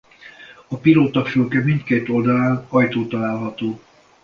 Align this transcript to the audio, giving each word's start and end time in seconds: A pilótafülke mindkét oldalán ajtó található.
A 0.67 0.77
pilótafülke 0.77 1.59
mindkét 1.63 2.09
oldalán 2.09 2.65
ajtó 2.69 3.07
található. 3.07 3.79